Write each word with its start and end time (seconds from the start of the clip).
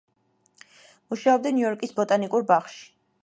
მუშაობდა 1.13 1.51
ნიუ-იორკის 1.57 1.93
ბოტანიკურ 2.01 2.47
ბაღში. 2.53 2.81